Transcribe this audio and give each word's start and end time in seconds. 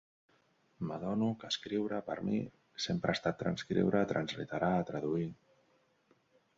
M'adono 0.91 1.27
que 1.43 1.49
escriure, 1.55 1.99
per 2.09 2.17
a 2.23 2.27
mi, 2.31 2.41
sempre 2.87 3.13
ha 3.15 3.19
estat 3.19 3.39
transcriure, 3.45 4.05
transliterar, 4.15 4.75
traduir. 4.93 5.33